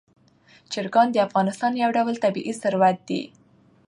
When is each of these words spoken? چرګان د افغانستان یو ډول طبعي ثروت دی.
چرګان 0.71 1.07
د 1.11 1.17
افغانستان 1.27 1.71
یو 1.83 1.89
ډول 1.97 2.15
طبعي 2.23 2.53
ثروت 2.61 2.97
دی. 3.09 3.21